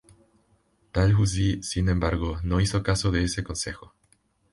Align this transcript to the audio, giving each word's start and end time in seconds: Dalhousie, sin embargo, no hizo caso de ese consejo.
Dalhousie, 0.95 1.61
sin 1.61 1.87
embargo, 1.87 2.39
no 2.43 2.59
hizo 2.59 2.81
caso 2.81 3.11
de 3.11 3.23
ese 3.23 3.43
consejo. 3.43 3.93